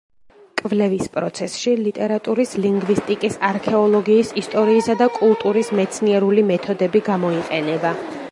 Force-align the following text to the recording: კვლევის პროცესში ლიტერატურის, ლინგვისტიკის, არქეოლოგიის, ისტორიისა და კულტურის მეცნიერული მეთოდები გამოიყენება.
კვლევის 0.59 1.09
პროცესში 1.17 1.73
ლიტერატურის, 1.81 2.53
ლინგვისტიკის, 2.63 3.35
არქეოლოგიის, 3.49 4.33
ისტორიისა 4.43 4.97
და 5.03 5.09
კულტურის 5.19 5.71
მეცნიერული 5.81 6.47
მეთოდები 6.53 7.03
გამოიყენება. 7.11 7.93